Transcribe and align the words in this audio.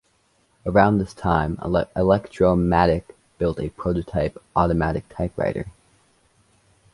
Around 0.65 0.97
this 0.97 1.13
time, 1.13 1.59
Electromatic 1.61 3.15
built 3.37 3.59
a 3.59 3.69
prototype 3.69 4.41
automatic 4.55 5.03
typewriter. 5.09 5.67